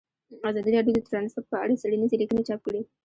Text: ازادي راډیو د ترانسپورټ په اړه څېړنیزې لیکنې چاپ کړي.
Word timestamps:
ازادي 0.49 0.69
راډیو 0.75 0.93
د 0.95 0.99
ترانسپورټ 1.09 1.45
په 1.49 1.57
اړه 1.63 1.79
څېړنیزې 1.81 2.15
لیکنې 2.21 2.43
چاپ 2.47 2.59
کړي. 2.67 2.81